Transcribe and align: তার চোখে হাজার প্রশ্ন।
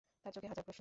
তার 0.23 0.31
চোখে 0.35 0.47
হাজার 0.51 0.65
প্রশ্ন। 0.67 0.79